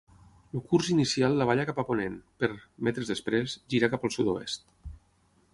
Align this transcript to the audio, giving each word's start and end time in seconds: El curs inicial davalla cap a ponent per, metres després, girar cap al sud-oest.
El 0.59 0.61
curs 0.71 0.87
inicial 0.93 1.37
davalla 1.41 1.67
cap 1.71 1.83
a 1.83 1.85
ponent 1.91 2.17
per, 2.45 2.51
metres 2.89 3.15
després, 3.15 3.57
girar 3.75 3.91
cap 3.95 4.09
al 4.11 4.17
sud-oest. 4.17 4.71